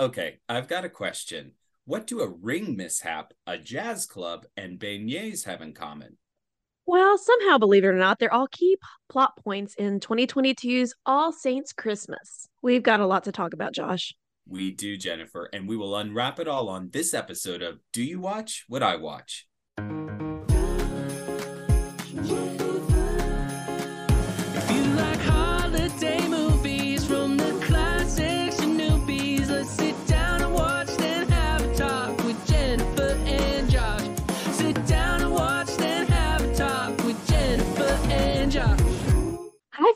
[0.00, 1.52] Okay, I've got a question.
[1.84, 6.16] What do a ring mishap, a jazz club, and beignets have in common?
[6.86, 8.78] Well, somehow, believe it or not, they're all key
[9.10, 12.48] plot points in 2022's All Saints Christmas.
[12.62, 14.14] We've got a lot to talk about, Josh.
[14.48, 18.20] We do, Jennifer, and we will unwrap it all on this episode of Do You
[18.20, 19.46] Watch What I Watch?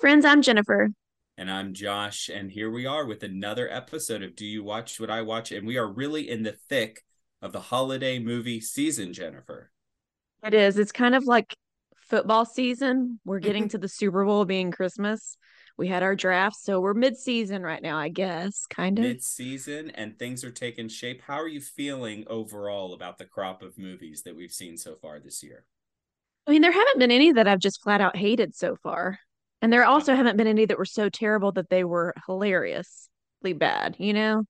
[0.04, 0.26] Friends.
[0.26, 0.90] I'm Jennifer.
[1.38, 5.08] And I'm Josh, and here we are with another episode of Do You Watch What
[5.08, 5.50] I Watch?
[5.50, 7.02] And we are really in the thick
[7.40, 9.70] of the holiday movie season, Jennifer.
[10.42, 10.76] It is.
[10.76, 11.56] It's kind of like
[11.96, 13.18] football season.
[13.24, 13.46] We're mm-hmm.
[13.46, 15.38] getting to the Super Bowl being Christmas.
[15.78, 19.06] We had our draft, so we're mid-season right now, I guess, kind of.
[19.06, 21.22] Mid season, and things are taking shape.
[21.26, 25.18] How are you feeling overall about the crop of movies that we've seen so far
[25.18, 25.64] this year?
[26.46, 29.18] I mean, there haven't been any that I've just flat out hated so far.
[29.64, 33.96] And there also haven't been any that were so terrible that they were hilariously bad,
[33.98, 34.44] you know?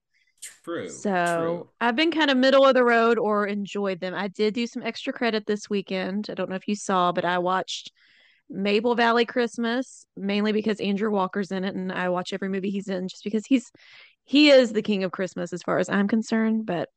[0.65, 0.89] True.
[0.89, 1.69] So true.
[1.81, 4.12] I've been kind of middle of the road or enjoyed them.
[4.12, 6.27] I did do some extra credit this weekend.
[6.31, 7.92] I don't know if you saw, but I watched
[8.51, 12.89] Maple Valley Christmas mainly because Andrew Walker's in it and I watch every movie he's
[12.89, 13.70] in just because he's
[14.25, 16.89] he is the king of Christmas as far as I'm concerned, but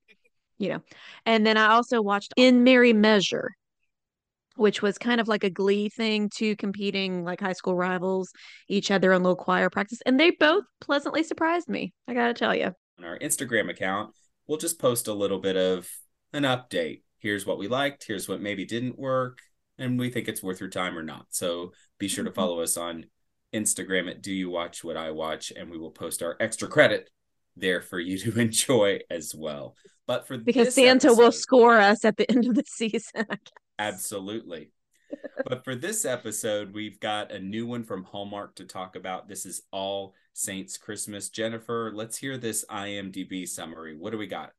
[0.58, 0.82] you know.
[1.28, 3.52] And then I also watched In Merry Measure,
[4.58, 8.32] which was kind of like a glee thing, two competing like high school rivals,
[8.68, 11.94] each had their own little choir practice, and they both pleasantly surprised me.
[12.08, 12.72] I gotta tell you.
[13.00, 14.14] On our Instagram account,
[14.48, 15.90] we'll just post a little bit of
[16.34, 17.02] an update.
[17.20, 19.40] Here's what we liked, here's what maybe didn't work,
[19.78, 21.26] and we think it's worth your time or not.
[21.30, 22.36] So be sure to Mhm.
[22.36, 23.06] follow us on
[23.54, 27.10] Instagram at Do You Watch What I Watch, and we will post our extra credit
[27.56, 29.76] there for you to enjoy as well.
[30.06, 33.26] But for because Santa will score us at the end of the season.
[33.80, 34.72] Absolutely.
[35.46, 39.28] but for this episode, we've got a new one from Hallmark to talk about.
[39.28, 41.30] This is All Saints Christmas.
[41.30, 43.96] Jennifer, let's hear this IMDb summary.
[43.96, 44.52] What do we got?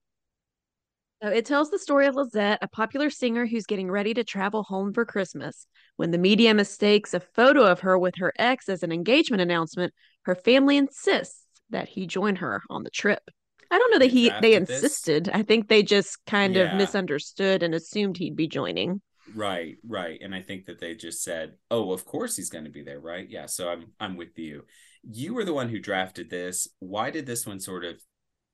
[1.23, 4.63] So it tells the story of Lizette, a popular singer who's getting ready to travel
[4.63, 5.67] home for Christmas.
[5.97, 9.93] When the media mistakes a photo of her with her ex as an engagement announcement,
[10.23, 13.23] her family insists that he join her on the trip.
[13.71, 14.83] I don't know that he they drafted this?
[14.83, 15.29] insisted.
[15.35, 16.71] I think they just kind Yeah.
[16.71, 19.03] of misunderstood and assumed he'd be joining.
[19.35, 20.19] Right, right.
[20.23, 23.01] And I think that they just said, "Oh, of course he's going to be there,
[23.01, 24.65] right?" Yeah, so I'm I'm with you.
[25.03, 26.69] You were the one who drafted this.
[26.79, 28.01] Why did this one sort of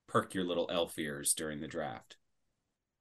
[0.08, 2.16] perk your little elf ears during the draft?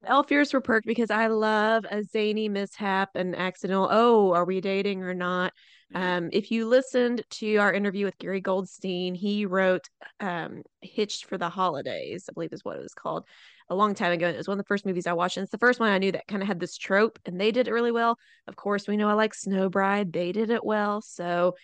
[0.06, 4.60] Elf ears were perked because I love a zany mishap and accidental, oh, are we
[4.60, 5.54] dating or not?
[5.96, 9.88] Um, if you listened to our interview with Gary Goldstein, he wrote
[10.20, 13.26] um, Hitched for the Holidays, I believe is what it was called,
[13.70, 14.28] a long time ago.
[14.28, 15.38] And it was one of the first movies I watched.
[15.38, 17.52] And it's the first one I knew that kind of had this trope, and they
[17.52, 18.18] did it really well.
[18.48, 21.02] Of course, we know I like Snow Bride, they did it well.
[21.02, 21.56] So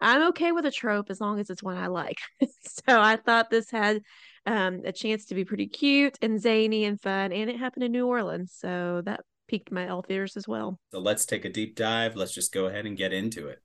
[0.00, 2.18] I'm okay with a trope as long as it's one I like.
[2.40, 4.02] so I thought this had
[4.44, 7.92] um, a chance to be pretty cute and zany and fun, and it happened in
[7.92, 8.54] New Orleans.
[8.56, 10.78] So that piqued my elf ears as well.
[10.90, 12.16] So let's take a deep dive.
[12.16, 13.62] Let's just go ahead and get into it.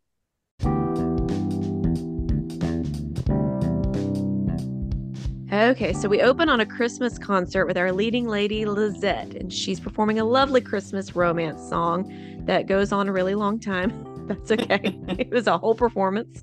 [5.51, 9.81] Okay, so we open on a Christmas concert with our leading lady, Lizette, and she's
[9.81, 12.09] performing a lovely Christmas romance song
[12.45, 13.91] that goes on a really long time.
[14.27, 14.79] That's okay.
[15.09, 16.41] it was a whole performance.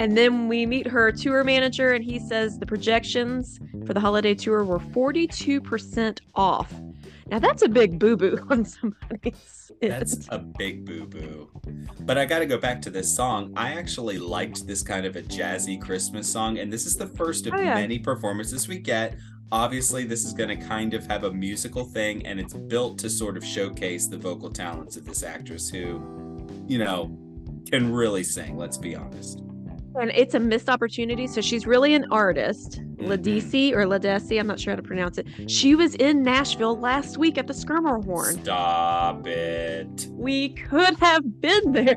[0.00, 4.34] And then we meet her tour manager, and he says the projections for the holiday
[4.34, 6.74] tour were 42% off.
[7.26, 9.70] Now, that's a big boo boo on somebody's.
[9.80, 11.50] That's a big boo boo.
[12.00, 13.52] But I got to go back to this song.
[13.56, 17.46] I actually liked this kind of a jazzy Christmas song, and this is the first
[17.46, 17.74] of Oh, yeah.
[17.74, 19.16] many performances we get.
[19.52, 23.10] Obviously, this is going to kind of have a musical thing, and it's built to
[23.10, 26.00] sort of showcase the vocal talents of this actress who,
[26.66, 27.16] you know,
[27.70, 29.42] can really sing, let's be honest.
[29.98, 31.26] And it's a missed opportunity.
[31.26, 32.80] So she's really an artist.
[32.96, 33.08] Mhm.
[33.08, 35.26] Ladisi or Ladesi, I'm not sure how to pronounce it.
[35.48, 38.42] She was in Nashville last week at the Schermerhorn.
[38.42, 40.06] Stop it.
[40.12, 41.96] We could have been there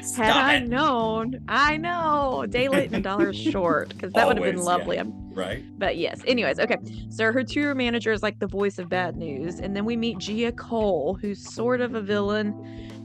[0.00, 0.68] Stop had I it.
[0.68, 1.40] known.
[1.48, 2.46] I know.
[2.48, 5.02] daylight and a dollar short because that would have been Always, yeah.
[5.02, 5.12] lovely.
[5.34, 5.62] Right?
[5.78, 6.78] but yes, anyways, okay.
[7.10, 9.60] So her tour manager is like the voice of bad news.
[9.60, 12.54] And then we meet Gia Cole, who's sort of a villain.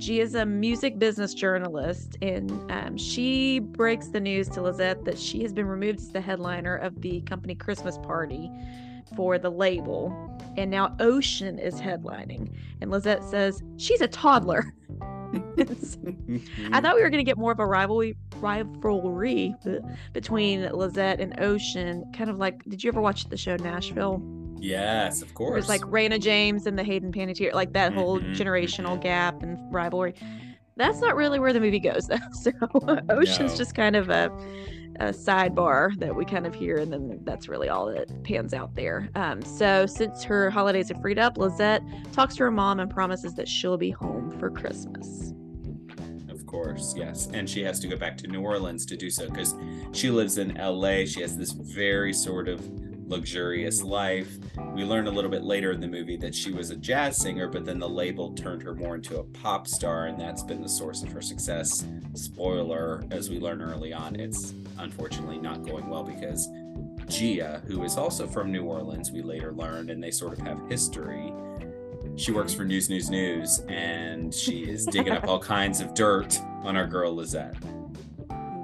[0.04, 5.42] Gia's a music business journalist, and um, she breaks the news to Lizette that she
[5.44, 8.52] has been removed as the headliner of the company Christmas party
[9.16, 10.14] for the label.
[10.58, 12.54] And now Ocean is headlining.
[12.82, 14.74] And Lizette says she's a toddler.
[15.02, 19.56] I thought we were going to get more of a rivalry rivalry
[20.12, 22.04] between Lizette and Ocean.
[22.14, 24.22] Kind of like, did you ever watch the show Nashville?
[24.64, 25.56] Yes, of It course.
[25.56, 29.02] was like Rayna James and the Hayden Panettiere, like that whole Mhm, generational mhm.
[29.02, 30.14] gap and rivalry.
[30.78, 32.18] That's not really where the movie goes, though.
[32.42, 32.52] So
[33.10, 33.58] Ocean's No.
[33.58, 34.32] just kind of a,
[35.00, 38.74] a sidebar that we kind of hear, and then that's really all that pans out
[38.74, 39.10] there.
[39.16, 41.82] Um, so since her holidays have freed up, Lizette
[42.14, 45.34] talks to her mom and promises that she'll be home for Christmas.
[46.30, 47.28] Of course, yes.
[47.34, 49.56] And she has to go back to New Orleans to do so because
[49.92, 51.06] she lives in LA.
[51.06, 52.62] She has this very sort of
[53.14, 54.38] luxurious life.
[54.74, 57.48] We learn a little bit later in the movie that she was a jazz singer,
[57.48, 60.70] but then the label turned her more into a pop star, and that's been the
[60.70, 61.86] source of her success.
[62.16, 66.50] Spoiler, as we learn early on, it's unfortunately not going well because
[67.08, 70.60] Gia, who is also from New Orleans, we later learned, and they sort of have
[70.68, 71.32] history.
[72.16, 76.40] She works for News News News and she is digging up all kinds of dirt
[76.62, 77.56] on our girl Lizette.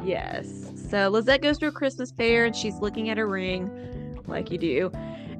[0.03, 0.71] Yes.
[0.89, 3.69] So Lizette goes to a Christmas fair and she's looking at a ring,
[4.29, 4.91] like you do.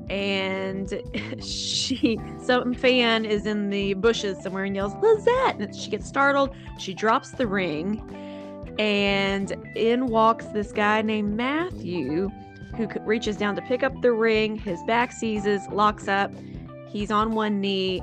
[0.09, 1.01] And
[1.44, 5.59] she, some fan is in the bushes somewhere and yells, Lizette!
[5.59, 6.56] And she gets startled.
[6.77, 8.03] She drops the ring.
[8.80, 12.30] And in walks this guy named Matthew,
[12.77, 14.56] who reaches down to pick up the ring.
[14.57, 16.31] His back seizes, locks up.
[16.88, 18.01] He's on one knee.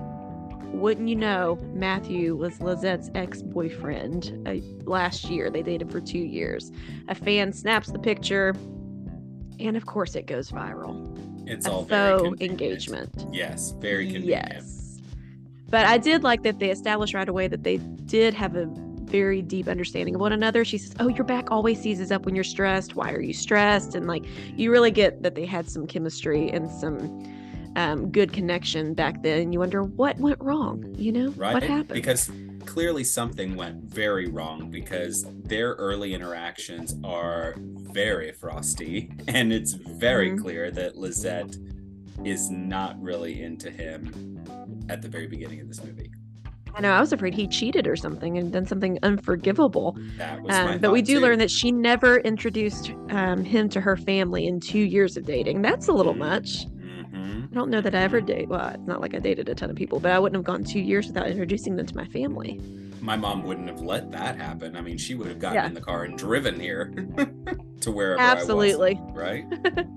[0.72, 5.48] Wouldn't you know, Matthew was Lizette's ex boyfriend uh, last year.
[5.48, 6.70] They dated for two years.
[7.08, 8.54] A fan snaps the picture,
[9.58, 11.48] and of course, it goes viral.
[11.48, 13.26] It's all very faux engagement.
[13.32, 14.52] Yes, very convenient.
[14.54, 14.98] Yes.
[15.68, 19.42] But I did like that they established right away that they did have a very
[19.42, 20.64] deep understanding of one another.
[20.64, 22.94] She says, Oh, your back always seizes up when you're stressed.
[22.94, 23.94] Why are you stressed?
[23.94, 24.24] And like,
[24.56, 27.24] you really get that they had some chemistry and some
[27.76, 29.52] um, good connection back then.
[29.52, 31.30] You wonder what went wrong, you know?
[31.30, 31.54] Right?
[31.54, 31.88] What happened?
[31.88, 32.30] Because
[32.66, 40.30] clearly something went very wrong because their early interactions are very frosty and it's very
[40.30, 40.40] Mhm.
[40.42, 41.56] clear that Lizette
[42.24, 44.12] is not really into him
[44.88, 46.10] at the very beginning of this movie.
[46.74, 49.96] I know, I was afraid he cheated or something and done something unforgivable.
[50.18, 51.20] That was my Um, but we do too.
[51.20, 55.62] learn that she never introduced um, him to her family in two years of dating.
[55.62, 56.18] That's a little Mm.
[56.18, 56.66] much.
[57.26, 57.50] Mhm.
[57.50, 58.48] I don't know that I ever date.
[58.48, 60.64] Well, it's not like I dated a ton of people, but I wouldn't have gone
[60.64, 62.60] two years without introducing them to my family.
[63.00, 64.76] My mom wouldn't have let that happen.
[64.76, 65.66] I mean, she would have gotten Yeah.
[65.66, 66.92] in the car and driven here
[67.80, 68.96] to wherever Absolutely.
[68.96, 69.16] I was.
[69.16, 69.86] Right?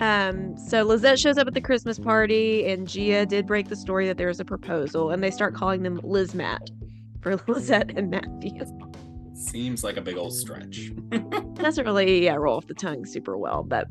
[0.00, 4.08] Um, so Lizette shows up at the Christmas party, and Gia did break the story
[4.08, 6.70] that there is a proposal, and they start calling them Liz Matt
[7.20, 8.58] for Lizette and Matthew.
[9.34, 10.90] Seems like a big old stretch.
[11.54, 13.86] Doesn't really yeah, roll off the tongue super well, but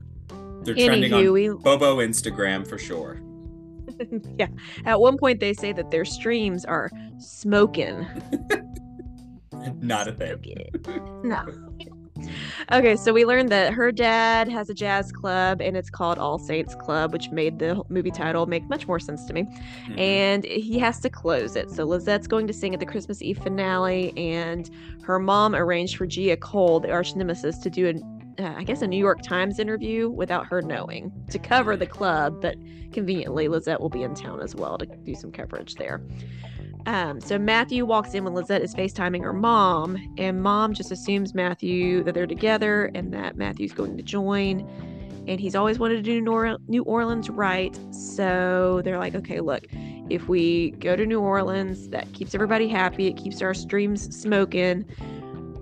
[0.64, 3.22] They're trending on we Bobo Instagram for sure.
[4.38, 4.48] yeah.
[4.86, 8.06] At one point, they say that their streams are smoking.
[9.80, 10.68] Not a thing.
[11.24, 11.46] No.
[12.72, 16.38] Okay, so we learned that her dad has a jazz club and it's called All
[16.38, 19.44] Saints Club, which made the movie title make much more sense to me.
[19.88, 20.00] Mhm.
[20.00, 21.72] And he has to close it.
[21.72, 24.70] So Lizette's going to sing at the Christmas Eve finale, and
[25.04, 28.82] her mom arranged for Gia Cole, the arch nemesis, to do an uh, I guess
[28.82, 32.56] a New York Times interview without her knowing to cover the club, but
[32.92, 36.02] conveniently Lizette will be in town as well to do some coverage there.
[36.86, 41.34] Um, so Matthew walks in when Lizette is FaceTiming her mom, and mom just assumes
[41.34, 44.68] Matthew that they're together and that Matthew's going to join.
[45.28, 47.78] And he's always wanted to do Nor- New Orleans right.
[47.94, 49.66] So they're like, okay, look,
[50.10, 53.08] if we go to New Orleans, that keeps everybody happy.
[53.08, 54.84] It keeps our streams smoking.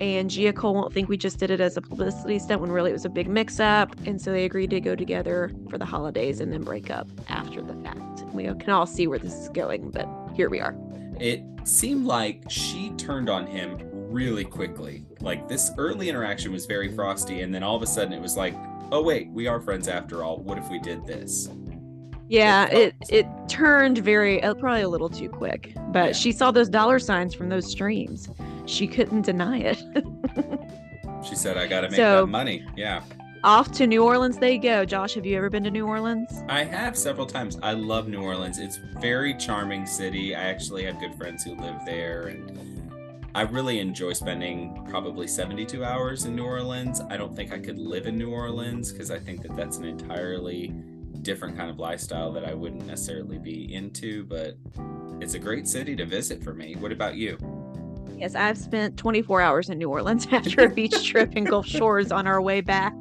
[0.01, 2.89] And Gia Cole won't think we just did it as a publicity stunt when really
[2.91, 3.94] it was a big mix up.
[4.06, 7.62] And so they agreed to go together for the holidays and then break up after
[7.62, 8.24] the fact.
[8.34, 10.75] We can all see where this is going, but here we are.
[11.20, 15.06] It seemed like she turned on him really quickly.
[15.20, 18.38] Like this early interaction was very frosty, and then all of a sudden it was
[18.38, 18.56] like,
[18.91, 20.38] oh wait, we are friends after all.
[20.38, 21.50] What if we did this?
[22.29, 26.12] Yeah, It it turned very uh, probably a little too quick, but Yeah.
[26.13, 28.29] she saw those dollar signs from those streams.
[28.69, 29.81] She couldn't deny it.
[31.21, 32.65] She said, I gotta make So- that money.
[32.77, 33.01] Yeah.
[33.43, 34.85] Off to New Orleans they go.
[34.85, 36.43] Josh, have you ever been to New Orleans?
[36.47, 37.57] I have several times.
[37.61, 38.57] I love New Orleans.
[38.57, 40.33] It's very charming city.
[40.33, 42.89] I actually have good friends who live there and
[43.35, 47.01] I really enjoy spending probably 72 hours in New Orleans.
[47.09, 49.83] I don't think I could live in New Orleans because I think that that's an
[49.85, 50.67] entirely
[51.21, 54.55] different kind of lifestyle that I wouldn't necessarily be into, but
[55.19, 56.75] it's a great city to visit for me.
[56.77, 57.38] What about you?
[58.19, 62.11] Yes, I've spent 24 hours in New Orleans after a beach trip in Gulf Shores
[62.11, 62.93] on our way back.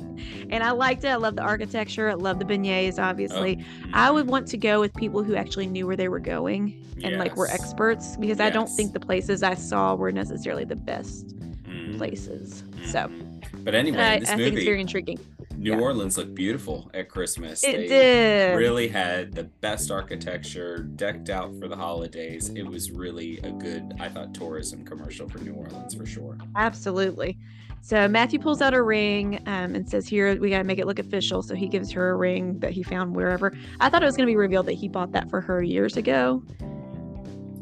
[0.50, 1.08] And I liked it.
[1.08, 2.08] I love the architecture.
[2.08, 3.58] I love the beignets, obviously.
[3.92, 7.18] I would want to go with people who actually knew where they were going and
[7.18, 11.26] like were experts because I don't think the places I saw were necessarily the best
[11.28, 11.96] Mhm.
[11.98, 12.62] places.
[12.84, 13.64] So Mhm.
[13.64, 15.18] but anyway, I, I think it's very intriguing.
[15.58, 15.80] New yeah.
[15.80, 17.64] Orleans looked beautiful at Christmas.
[17.64, 18.56] It They did.
[18.56, 22.50] really had the best architecture, decked out for the holidays.
[22.50, 26.38] It was really a good, I thought, tourism commercial for New Orleans for sure.
[26.54, 27.36] Absolutely.
[27.80, 30.98] So Matthew pulls out a ring um, and says, "Here, we gotta make it look
[31.00, 33.52] official." So he gives her a ring that he found wherever.
[33.80, 36.42] I thought it was gonna be revealed that he bought that for her years ago,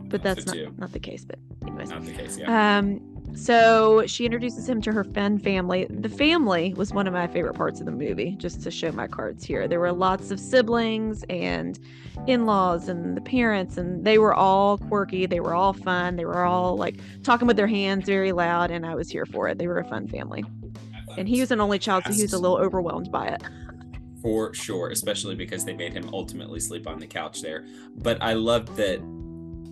[0.08, 0.74] but that's not, too.
[0.78, 1.24] not the case.
[1.24, 2.78] But anyways, Not the case, yeah.
[2.78, 3.00] um,
[3.37, 5.87] so she introduces him to her Fenn family.
[5.88, 8.35] The family was one of my favorite parts of the movie.
[8.38, 11.78] Just to show my cards here, there were lots of siblings and
[12.26, 15.26] in-laws and the parents, and they were all quirky.
[15.26, 16.16] They were all fun.
[16.16, 19.49] They were all like talking with their hands very loud, and I was here for
[19.49, 19.59] it.
[19.59, 20.43] They were a fun family.
[21.19, 23.43] And he was an only child, so he was a little overwhelmed by it.
[24.26, 27.64] for sure, especially because they made him ultimately sleep on the couch there.
[27.97, 29.00] But I loved that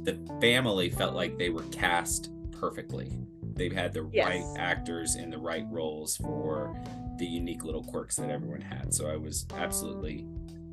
[0.04, 3.11] the family felt like they were cast perfectly.
[3.54, 4.26] They had the Yes.
[4.26, 6.76] right actors in the right roles for
[7.18, 8.92] the unique little quirks that everyone had.
[8.92, 10.26] So I was absolutely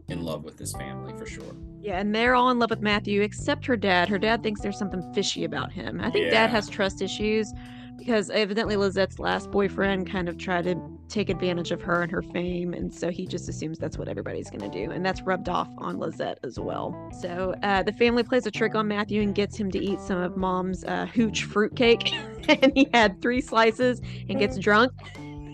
[0.07, 1.55] in love with this family for sure.
[1.79, 4.09] Yeah, and they're all in love with Matthew except her dad.
[4.09, 6.01] Her dad thinks there's something fishy about him.
[6.01, 6.31] I think Yeah.
[6.31, 7.53] dad has trust issues
[8.01, 10.75] because evidently Lizette's last boyfriend kind of tried to
[11.07, 14.49] take advantage of her and her fame, and so he just assumes that's what everybody's
[14.49, 17.11] going to do, and that's rubbed off on Lizette as well.
[17.21, 20.17] So uh, the family plays a trick on Matthew and gets him to eat some
[20.17, 22.11] of Mom's uh, hooch fruitcake,
[22.49, 24.91] and he had three slices and gets drunk.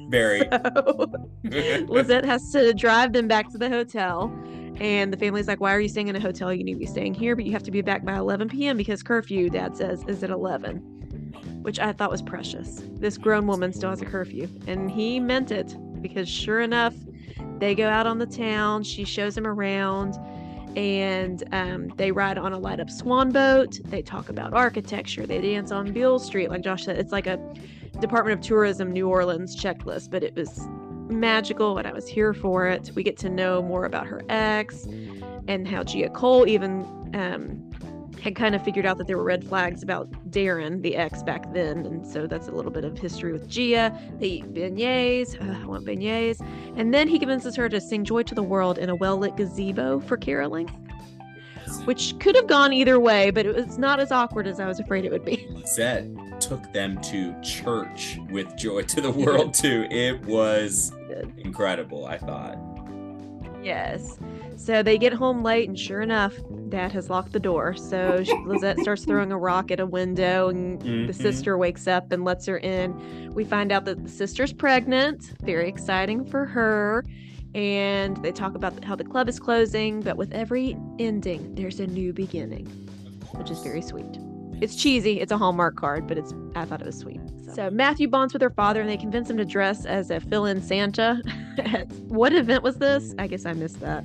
[0.08, 0.40] Very.
[0.50, 1.12] So
[1.44, 4.34] Lizette has to drive them back to the hotel.
[4.80, 6.54] And the family's like, Why are you staying in a hotel?
[6.54, 8.78] You need to be staying here, but you have to be back by 11 p.m.
[8.78, 10.97] because curfew, dad says, is at 11,
[11.68, 12.82] which I thought was precious.
[12.94, 14.48] This grown woman still has a curfew.
[14.68, 16.94] And he meant it because sure enough,
[17.60, 18.84] they go out on the town.
[18.84, 20.16] She shows him around
[20.78, 23.82] and um, they ride on a light up swan boat.
[23.84, 25.26] They talk about architecture.
[25.26, 26.50] They dance on Beale Street.
[26.50, 27.38] Like Josh said, it's like a
[28.00, 30.70] Department of Tourism New Orleans checklist, but it was
[31.10, 32.92] magical and I was here for it.
[32.96, 34.86] We get to know more about her ex
[35.50, 37.67] and how Gia Cole even um,
[38.22, 41.54] had kind of figured out that there were red flags about Darren, the ex, back
[41.54, 41.86] then.
[41.86, 43.98] And so that's a little bit of history with Gia.
[44.20, 45.40] They eat beignets.
[45.42, 46.46] Uh, I want beignets.
[46.76, 49.36] And then he convinces her to sing Joy to the World in a well lit
[49.36, 50.68] gazebo for caroling,
[51.86, 54.80] which could have gone either way, but it was not as awkward as I was
[54.80, 55.48] afraid it would be.
[55.52, 56.08] Lizette
[56.40, 59.88] took them to church with Joy to the World too.
[59.90, 60.92] It was
[61.38, 62.58] incredible, I thought.
[63.64, 64.18] Yes.
[64.58, 66.34] So they get home late, and sure enough,
[66.70, 67.76] Dad has locked the door.
[67.76, 71.08] So she- Lizette starts throwing a rock at a window, and Mhm.
[71.08, 73.32] the sister wakes up and lets her in.
[73.34, 75.34] We find out that the sister's pregnant.
[75.44, 77.06] Very exciting for her.
[77.56, 81.88] And they talk about how the club is closing, but with every ending, there's a
[81.88, 82.66] new beginning,
[83.36, 84.06] which is very sweet.
[84.60, 85.20] It's cheesy.
[85.22, 87.22] It's a Hallmark card, but it's I thought it was sweet.
[87.54, 90.62] So, Matthew bonds with her father, and they convince him to dress as a fill-in
[90.62, 91.22] Santa.
[92.08, 93.14] what event was this?
[93.20, 94.04] I guess I missed that.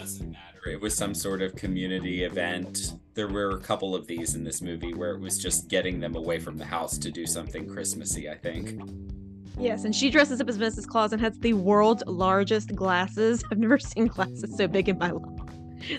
[0.00, 0.70] It doesn't matter.
[0.70, 2.94] It was some sort of community event.
[3.12, 6.16] There were a couple of these in this movie where it was just getting them
[6.16, 8.80] away from the house to do something Christmassy, I think.
[9.58, 10.86] Yes, and she dresses up as Mrs.
[10.86, 13.44] Claus and has the world's largest glasses.
[13.52, 15.26] I've never seen glasses so big in my life.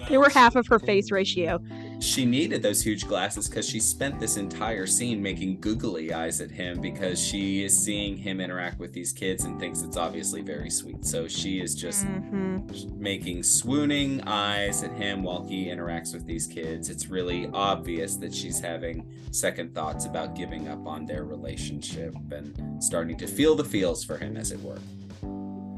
[0.09, 1.59] They were half of her face ratio.
[2.01, 6.49] She needed those huge glasses because she spent this entire scene making googly eyes at
[6.49, 10.71] him because she is seeing him interact with these kids and thinks it's obviously very
[10.71, 11.05] sweet.
[11.05, 12.57] So she is just hmm
[12.95, 16.89] making swooning eyes at him while he interacts with these kids.
[16.89, 22.81] It's really obvious that she's having second thoughts about giving up on their relationship and
[22.81, 24.79] starting to feel the feels for him, as it were.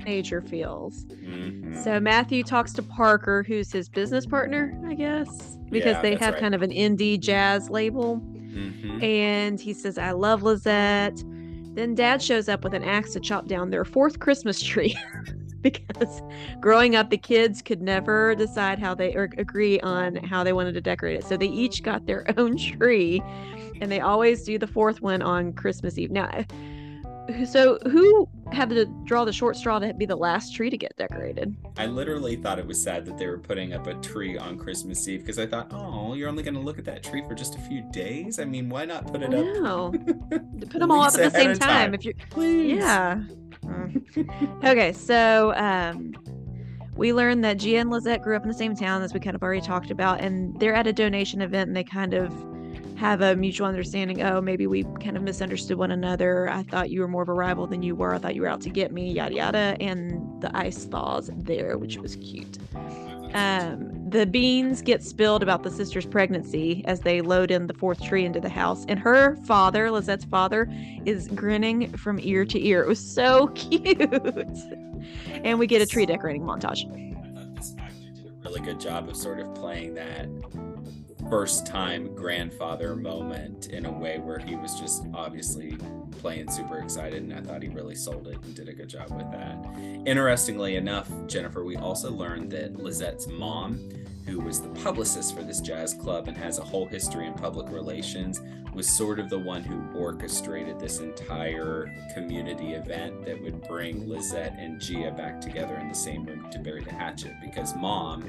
[0.05, 1.05] Major feels.
[1.05, 1.75] Mhm.
[1.83, 6.33] So Matthew talks to Parker, who's his business partner, I guess, because Yeah, they have
[6.35, 6.41] right.
[6.41, 8.17] kind of an indie jazz label.
[8.19, 9.01] Mhm.
[9.03, 11.23] And he says, I love Lizette.
[11.75, 14.95] Then dad shows up with an axe to chop down their fourth Christmas tree.
[15.63, 16.21] because
[16.59, 20.73] growing up, the kids could never decide how they or agree on how they wanted
[20.73, 21.23] to decorate it.
[21.23, 23.23] So they each got their own tree
[23.81, 26.11] and they always do the fourth one on Christmas Eve.
[26.11, 26.29] Now,
[27.45, 30.95] so who had to draw the short straw to be the last tree to get
[30.97, 31.55] decorated?
[31.77, 35.07] I literally thought it was sad that they were putting up a tree on Christmas
[35.07, 37.55] Eve because I thought, oh, you're only going to look at that tree for just
[37.55, 38.39] a few days.
[38.39, 39.45] I mean, why not put it up?
[39.61, 39.91] No.
[40.29, 41.93] Put them all up at the same of time.
[41.93, 42.77] If you're Please.
[42.77, 43.23] Yeah.
[44.63, 46.13] Okay, so um,
[46.95, 49.35] we learned that Gia and Lizette grew up in the same town, as we kind
[49.35, 52.31] of already talked about, and they're at a donation event, and they kind of
[53.03, 54.21] have a mutual understanding.
[54.21, 56.47] Oh, maybe we kind of misunderstood one another.
[56.47, 58.13] I thought you were more of a rival than you were.
[58.13, 59.75] I thought you were out to get me, yada yada.
[59.81, 62.59] And the ice thaws there, which was cute.
[63.33, 68.01] Um, the beans get spilled about the sister's pregnancy as they load in the fourth
[68.01, 70.71] tree into the house, and her father, Lizette's father,
[71.05, 72.83] is grinning from ear to ear.
[72.83, 73.99] It was so cute.
[75.43, 76.85] and we get a tree decorating montage.
[76.85, 80.29] I thought this actor did a really good job of sort of playing that
[81.29, 85.77] first time grandfather moment in a way where he was just obviously
[86.19, 89.11] playing super excited and I thought he really sold it and did a good job
[89.11, 89.57] with that.
[90.05, 93.89] Interestingly enough, Jennifer, we also learned that Lizette's mom,
[94.25, 97.69] who was the publicist for this jazz club and has a whole history in public
[97.69, 98.41] relations,
[98.73, 104.55] was sort of the one who orchestrated this entire community event that would bring Lizette
[104.57, 108.23] and Gia back together in the same room to bury the hatchet because mom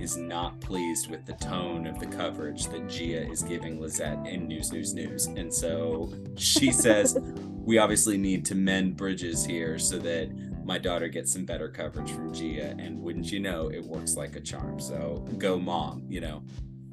[0.00, 4.48] is not pleased with the tone of the coverage that Gia is giving Lizette in
[4.48, 5.26] News, News, News.
[5.26, 7.16] And so she says,
[7.64, 10.28] We obviously need to mend bridges here so that
[10.64, 12.74] my daughter gets some better coverage from Gia.
[12.78, 14.80] And wouldn't you know, it works like a charm.
[14.80, 16.42] So go, mom, you know.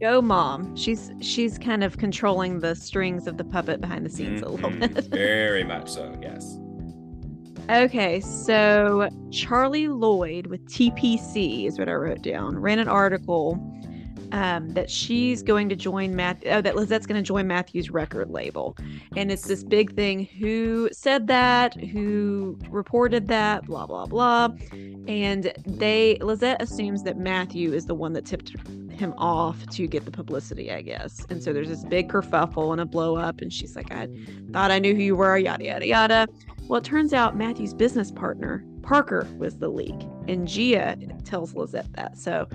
[0.02, 0.76] Go mom.
[0.76, 4.72] She's she's kind of controlling the strings of the puppet behind the scenes a little
[4.72, 5.06] Mhm, bit.
[5.12, 6.58] Very much so, yes.
[7.70, 12.58] Okay, so Charlie Lloyd with TPC is what I wrote down.
[12.58, 13.56] Ran an article
[14.32, 16.44] um, that she's going to join Matt.
[16.46, 18.78] Oh, that Lizette's going to join Matthew's record label,
[19.16, 20.26] and it's this big thing.
[20.40, 21.74] Who said that?
[21.76, 23.66] Who reported that?
[23.66, 24.50] Blah blah blah.
[25.08, 28.56] And they Lizette assumes that Matthew is the one that tipped
[28.92, 31.26] him off to get the publicity, I guess.
[31.30, 34.08] And so there's this big kerfuffle and a blow up, and she's like, "I
[34.52, 36.28] thought I knew who you were." Yada yada yada.
[36.68, 39.96] Well, it turns out Matthew's business partner, Parker, was the leak,
[40.28, 40.96] and Gia
[41.26, 42.18] tells Lizette that.
[42.18, 42.48] So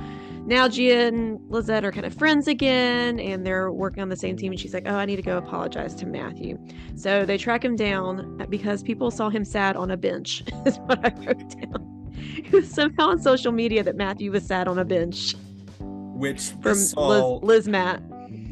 [0.47, 4.37] now Gia and Lizette are kind of friends again, and they're working on the same
[4.37, 4.53] team.
[4.53, 6.59] And she's like, Oh, I need to go apologize to Matthew.
[6.95, 10.77] So they track him down uh, because people saw him sad on a bench, is
[10.79, 11.93] what I wrote down.
[12.17, 15.35] It was somehow on social media that Matthew was sad on a bench
[15.81, 18.03] Which from this Liz, Liz Matt.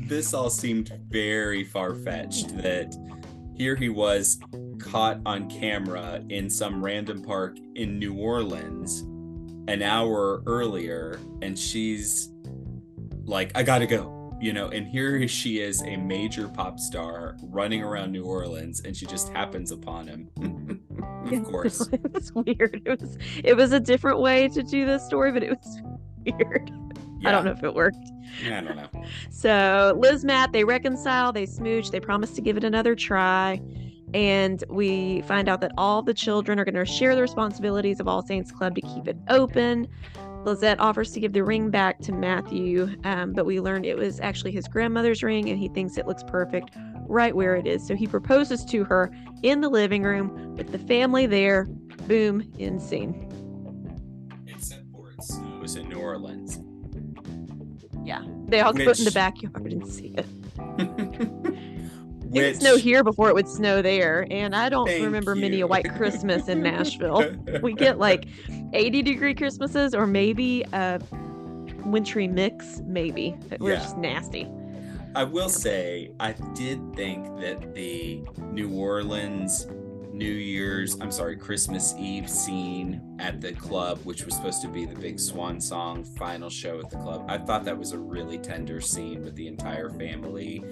[0.08, 2.94] this all seemed very far fetched that
[3.56, 4.38] here he was
[4.78, 9.04] caught on camera in some random park in New Orleans
[9.68, 12.30] an hour earlier and she's
[13.24, 17.36] like I got to go you know and here she is a major pop star
[17.44, 20.30] running around New Orleans and she just happens upon him
[21.32, 22.82] of course it was weird.
[22.84, 25.82] It was it was a different way to do this story, but it was
[26.38, 26.70] weird.
[27.24, 27.96] I don't know if it worked.
[28.44, 32.56] Yeah, I don't know So Liz Matt, they reconcile, they smooch, they promise to give
[32.56, 33.60] it another try.
[34.14, 38.06] And we find out that all the children are going to share the responsibilities of
[38.06, 39.88] All Saints Club to keep it open.
[40.44, 44.20] Lizette offers to give the ring back to Matthew, um, but we learned it was
[44.20, 46.70] actually his grandmother's ring, and he thinks it looks perfect
[47.06, 47.86] right where it is.
[47.86, 49.10] So he proposes to her
[49.42, 51.64] in the living room with the family there.
[52.06, 53.28] Boom, in scene.
[54.46, 56.60] except for it snows in New Orleans
[58.04, 60.26] Yeah, they all go in the backyard and see it.
[62.34, 65.60] It Which would snow here before it would snow there, and I don't remember many
[65.60, 67.24] a white Christmas in Nashville.
[67.62, 68.26] we get like
[68.72, 71.00] 80 degree Christmases or maybe a
[71.84, 73.36] wintry mix, maybe.
[73.60, 73.78] We're Yeah.
[73.80, 74.48] just nasty.
[75.14, 79.68] I will say, I did think that the New Orleans
[80.12, 84.84] New Year's, I'm sorry, Christmas Eve scene at the club, which was supposed to be
[84.86, 88.38] the big swan song final show at the club, I thought that was a really
[88.38, 90.62] tender scene with the entire family.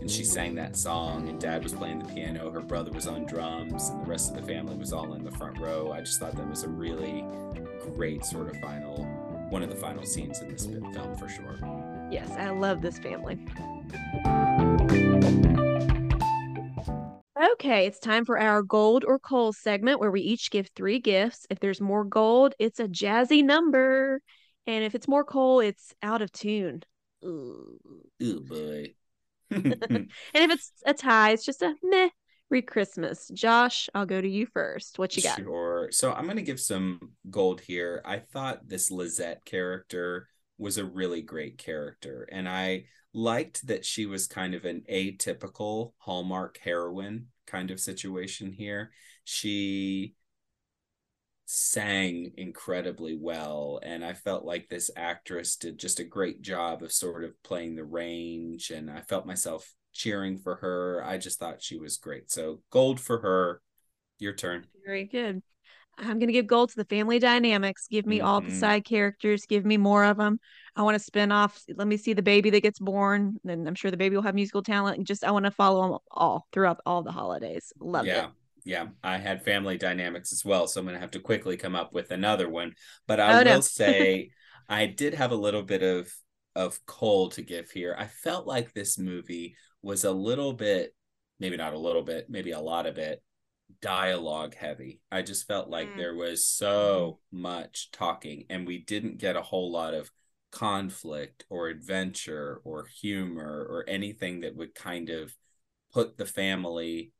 [0.00, 3.26] And she sang that song, and dad was playing the piano, her brother was on
[3.26, 5.92] drums, and the rest of the family was all in the front row.
[5.92, 7.24] I just thought that was a really
[7.80, 9.04] great sort of final,
[9.50, 11.58] one of the final scenes in this film for sure.
[12.10, 13.38] Yes, I love this family.
[17.52, 21.46] Okay, it's time for our gold or coal segment where we each give three gifts.
[21.50, 24.20] If there's more gold, it's a jazzy number.
[24.66, 26.82] And if it's more coal, it's out of tune.
[27.24, 27.78] Ooh.
[28.22, 28.92] Ooh, boy.
[29.50, 32.08] And if it's a tie, it's just a meh.
[32.50, 33.28] Re Christmas.
[33.28, 34.98] Josh, I'll go to you first.
[34.98, 35.38] What you got?
[35.38, 35.88] Sure.
[35.90, 38.00] So I'm going to give some gold here.
[38.06, 42.26] I thought this Lizette character was a really great character.
[42.32, 48.52] And I liked that she was kind of an atypical Hallmark heroine kind of situation
[48.52, 48.92] here.
[49.24, 50.14] She
[51.50, 56.92] sang incredibly well and i felt like this actress did just a great job of
[56.92, 61.62] sort of playing the range and i felt myself cheering for her i just thought
[61.62, 63.62] she was great so gold for her
[64.18, 65.42] your turn Very good.
[65.96, 67.88] I'm going to give gold to the family dynamics.
[67.90, 68.60] Give me all the Mhm.
[68.60, 69.46] side characters.
[69.46, 70.38] Give me more of them.
[70.76, 71.60] I want to spin off.
[71.74, 73.40] Let me see the baby that gets born.
[73.42, 74.98] Then I'm sure the baby will have musical talent.
[74.98, 77.72] And just, I want to follow them all throughout all the holidays.
[77.80, 78.26] love yeah.
[78.26, 78.30] it.
[78.68, 81.94] Yeah, I had family dynamics as well, so I'm gonna have to quickly come up
[81.94, 82.74] with another one.
[83.06, 83.54] But I Oh, no.
[83.54, 84.30] will say
[84.68, 86.12] I did have a little bit of
[86.54, 87.96] of coal to give here.
[87.98, 90.94] I felt like this movie was a little bit,
[91.40, 93.22] maybe not a little bit, maybe a lot of it,
[93.80, 95.00] dialogue heavy.
[95.10, 95.96] I just felt like Mm.
[95.96, 100.10] there was so much talking, and we didn't get a whole lot of
[100.52, 105.34] conflict or adventure or humor or anything that would kind of
[105.92, 107.12] put the family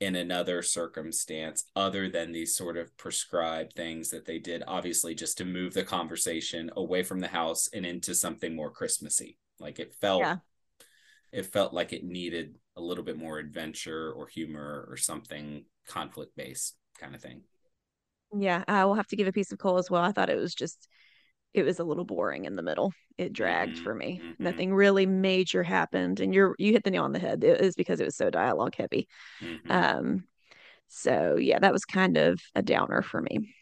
[0.00, 5.36] in another circumstance other than these sort of prescribed things that they did obviously just
[5.38, 9.94] to move the conversation away from the house and into something more christmassy like it
[10.00, 10.36] felt Yeah.
[11.32, 16.32] it felt like it needed a little bit more adventure or humor or something conflict
[16.36, 17.42] based kind of thing
[18.36, 18.64] Yeah.
[18.68, 20.02] I will have to give a piece of coal as well.
[20.02, 20.88] I thought it was just,
[21.54, 22.92] it was a little boring in the middle.
[23.18, 24.22] It dragged Mhm, for me.
[24.22, 24.34] mhm.
[24.38, 26.20] Nothing really major happened.
[26.20, 27.44] And you're, you hit the nail on the head.
[27.44, 29.08] It is because it was so dialogue heavy.
[29.40, 29.68] Mhm.
[29.70, 30.24] Um,
[30.88, 33.54] so yeah, that was kind of a downer for me.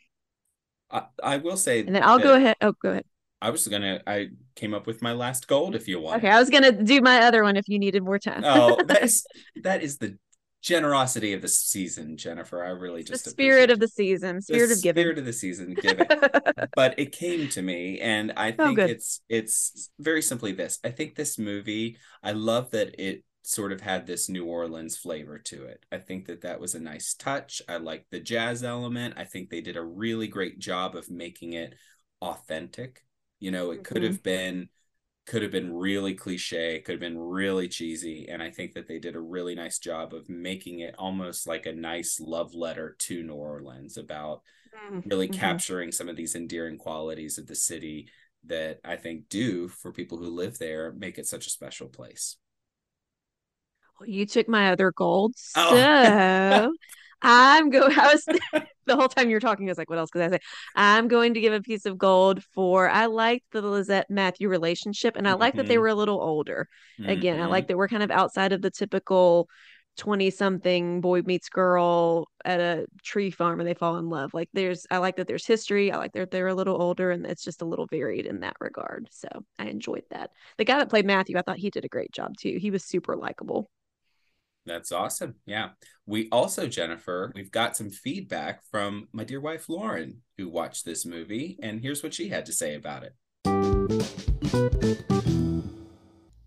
[0.90, 2.56] I, I will say And then I'll go ahead.
[2.60, 3.04] Oh, go ahead.
[3.40, 6.38] i was gonna i came up with my last gold if you want Okay, I
[6.40, 8.42] was gonna do my other one if you needed more time.
[8.42, 10.16] oh that is that is the
[10.60, 12.64] generosity of the season jennifer.
[12.64, 15.00] I really the just spirit of the season, spirit the of giving.
[15.02, 16.06] spirit of the season giving.
[16.74, 18.90] But it came to me and i Oh, think good.
[18.90, 20.78] it's it's very simply this.
[20.84, 25.38] I think this movie i love that it sort of had this new orleans flavor
[25.38, 25.86] to it.
[25.90, 27.62] I think that that was a nice touch.
[27.68, 29.14] I like the jazz element.
[29.16, 31.74] I think they did a really great job of making it
[32.20, 33.04] authentic.
[33.40, 34.06] You know it could Mhm.
[34.06, 34.68] have been
[35.28, 38.98] could have been really cliche could have been really cheesy and i think that they
[38.98, 43.22] did a really nice job of making it almost like a nice love letter to
[43.22, 44.42] new orleans about
[45.04, 45.28] really Mhm.
[45.28, 48.08] capturing some of these endearing qualities of the city
[48.44, 52.36] that I think do for people who live there make it such a special place.
[53.98, 56.72] Well, you took my other gold, Oh.
[57.22, 57.92] I'm going.
[57.98, 58.28] I was
[58.86, 59.68] the whole time you were talking.
[59.68, 60.38] I was like, "What else could I say?"
[60.74, 62.88] I'm going to give a piece of gold for.
[62.88, 65.80] I liked the Lizette Matthew relationship, and I like that they Mhm.
[65.80, 66.68] were a little older.
[67.04, 67.50] Again, I Mhm.
[67.50, 69.48] like that we're kind of outside of the typical
[69.96, 74.32] twenty-something boy meets girl at a tree farm and they fall in love.
[74.32, 74.86] Like, there's.
[74.90, 75.90] I like that there's history.
[75.92, 78.56] I like that they're a little older, and it's just a little varied in that
[78.60, 79.08] regard.
[79.10, 79.28] So
[79.58, 80.30] I enjoyed that.
[80.56, 82.58] The guy that played Matthew, I thought he did a great job too.
[82.60, 83.70] He was super likable.
[84.68, 85.34] That's awesome.
[85.46, 85.70] Yeah.
[86.06, 91.04] We also, Jennifer, we've got some feedback from my dear wife, Lauren, who watched this
[91.04, 91.58] movie.
[91.62, 93.14] And here's what she had to say about it.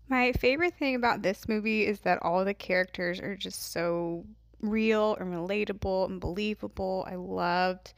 [0.08, 4.24] My favorite thing about this movie is that all the characters are just so
[4.60, 7.04] real and relatable and believable.
[7.10, 7.94] I loved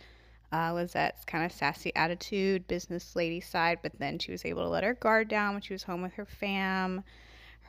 [0.53, 4.69] uh, Lizette's kind of sassy attitude, business lady side, but then she was able to
[4.69, 7.03] let her guard down when she was home with her fam.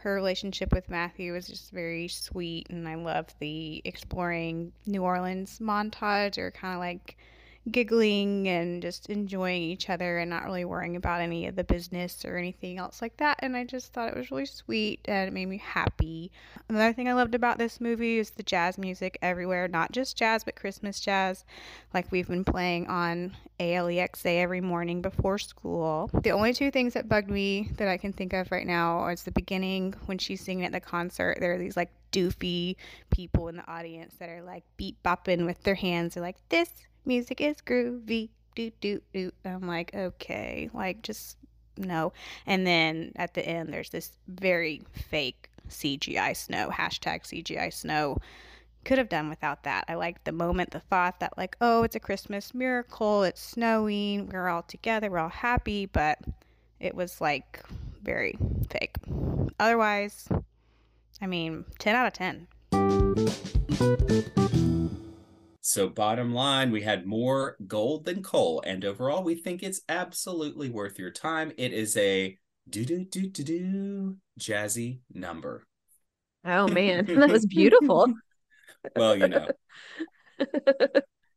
[0.06, 5.58] Her relationship with Matthew was just very sweet, and I love the exploring New Orleans
[5.58, 6.38] montage.
[6.38, 7.18] or kind of like
[7.72, 12.24] giggling and just enjoying each other and not really worrying about any of the business
[12.24, 13.40] or anything else like that.
[13.42, 16.32] And I just thought it was really sweet and it made me happy.
[16.70, 20.44] Another thing I loved about this movie is the jazz music everywhere, not just jazz,
[20.44, 21.44] but Christmas jazz,
[21.94, 26.10] like we've been playing on ALEXA every morning before school.
[26.14, 29.24] The only two things that bugged me that I can think of right now is
[29.24, 31.38] the beginning when she's singing at the concert.
[31.40, 32.76] There are these like doofy
[33.10, 36.14] people in the audience that are like beat bopping with their hands.
[36.14, 36.70] They're like, this
[37.06, 38.30] music is groovy.
[38.56, 39.32] Do, do, do.
[39.44, 41.38] I'm like, okay, like just
[41.78, 42.14] no.
[42.46, 48.18] And then at the end, there's this very fake CGI snow, hashtag CGI snow.
[48.84, 49.86] Could have done without that.
[49.88, 54.30] I liked the moment, the thought that, like, oh, it's a Christmas miracle, it's snowing,
[54.30, 56.20] we're all together, we're all happy, but
[56.80, 57.64] it was like
[58.04, 58.38] very
[58.70, 58.98] fake.
[59.60, 60.30] Otherwise,
[61.20, 62.48] I mean, 10 out of 10.
[65.76, 68.64] So, bottom line, we had more gold than coal.
[68.66, 71.52] And overall, we think it's absolutely worth your time.
[71.58, 72.38] It is a
[72.70, 75.68] do do do do do jazzy number.
[76.46, 78.14] Oh man, that was beautiful.
[78.96, 79.52] Well, you know.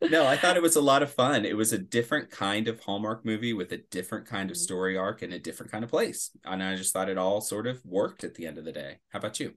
[0.06, 1.44] No, I thought it was a lot of fun.
[1.44, 4.60] It was a different kind of Hallmark movie with a different kind of Mhm.
[4.62, 6.30] story arc and a different kind of place.
[6.44, 9.00] And I just thought it all sort of worked at the end of the day.
[9.10, 9.54] How about you?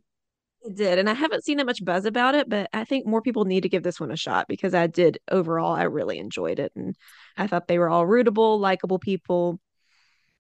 [0.64, 3.22] It did, and I haven't seen that much buzz about it, but I think more
[3.22, 5.74] people need to give this one a shot because I did overall.
[5.74, 6.96] I really enjoyed it, and
[7.36, 9.60] I thought they were all rootable, likable people.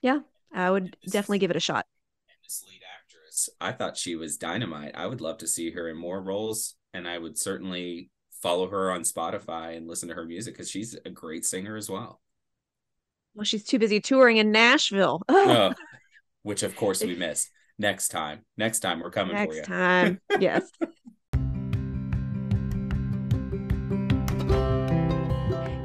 [0.01, 0.19] Yeah,
[0.53, 1.87] I would definitely give it a shot.
[2.43, 4.91] This lead actress, I thought she was dynamite.
[4.93, 8.91] I would love to see her in more roles, and I would certainly follow her
[8.91, 12.21] on Spotify and listen to her music because she's a great singer as well.
[13.33, 15.21] Well, she's too busy touring in Nashville.
[15.29, 15.73] Uh,
[16.43, 17.49] which of course we missed.
[17.81, 18.45] Next time.
[18.57, 19.61] Next time we're coming for you.
[19.61, 20.21] next time.
[20.39, 20.69] Yes.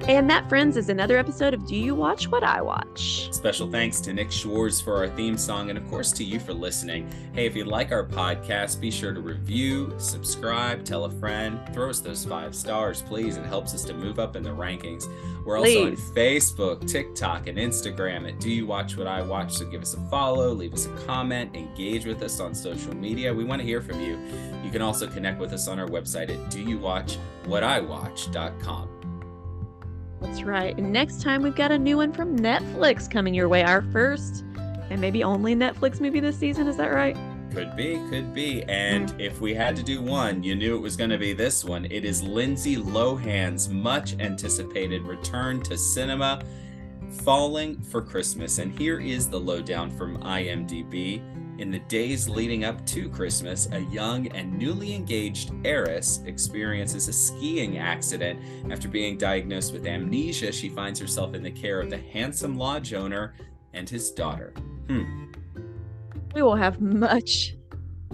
[0.09, 3.29] And that, friends, is another episode of Do You Watch What I Watch?
[3.33, 6.55] Special thanks to Nick Schwartz for our theme song, and of course to you for
[6.55, 7.11] listening.
[7.33, 11.91] Hey, if you like our podcast, be sure to review, subscribe, tell a friend, throw
[11.91, 13.37] us those five stars, please.
[13.37, 15.09] It helps us to move up in the rankings.
[15.45, 19.55] We're also on Facebook, TikTok, and Instagram at Do You Watch What I Watch?
[19.55, 23.35] So give us a follow, leave us a comment, engage with us on social media.
[23.35, 24.17] We want to hear from you.
[24.63, 28.96] You can also connect with us on our website at doyouwatchwhatiwatch.com.
[30.27, 30.77] That's right.
[30.77, 33.63] And next time, we've got a new one from Netflix coming your way.
[33.63, 34.45] Our first
[34.91, 36.67] and maybe only Netflix movie this season.
[36.67, 37.17] Is that right?
[37.53, 38.65] Could be, could be.
[38.65, 39.21] And hmm.
[39.21, 41.87] if we had to do one, you knew it was going to be this one.
[41.87, 46.43] It is Lindsay Lohan's much anticipated return to cinema,
[47.23, 48.59] Falling for Christmas.
[48.59, 51.23] And here is the lowdown from IMDb.
[51.59, 57.13] In the days leading up to Christmas, a young and newly engaged heiress experiences a
[57.13, 58.41] skiing accident.
[58.71, 62.93] After being diagnosed with amnesia, she finds herself in the care of the handsome lodge
[62.93, 63.35] owner
[63.73, 64.53] and his daughter.
[64.89, 65.33] Hmm.
[66.35, 67.55] We will have much,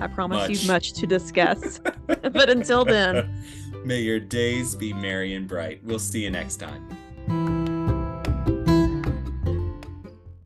[0.00, 0.62] I promise Much.
[0.62, 1.80] you, much to discuss.
[2.06, 3.44] but until then.
[3.84, 5.82] May your days be merry and bright.
[5.82, 7.61] We'll see you next time.